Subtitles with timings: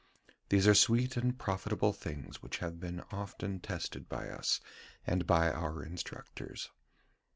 [0.49, 4.59] These are sweet and profitable things which have been often tested by us
[5.05, 6.71] and by our instructors.